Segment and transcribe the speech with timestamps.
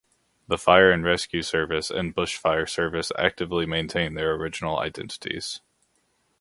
[0.47, 5.61] The Fire and Rescue Service and Bush Fire Service actively maintain their original identities.